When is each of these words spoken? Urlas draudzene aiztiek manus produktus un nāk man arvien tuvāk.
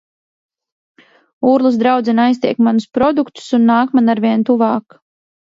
Urlas 1.49 1.77
draudzene 1.83 2.25
aiztiek 2.25 2.63
manus 2.69 2.89
produktus 2.99 3.53
un 3.59 3.71
nāk 3.73 3.97
man 3.99 4.15
arvien 4.15 4.49
tuvāk. 4.51 5.01